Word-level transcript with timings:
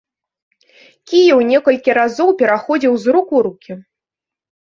Кіеў 1.09 1.39
некалькі 1.49 1.91
разоў 1.99 2.29
пераходзіў 2.41 2.93
з 3.03 3.17
рук 3.17 3.27
у 3.41 3.43
рукі. 3.49 3.71